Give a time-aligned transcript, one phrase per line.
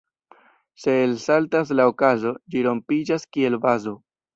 [0.83, 4.01] Se elsaltas la okazo, ĝi rompiĝas kiel vazo.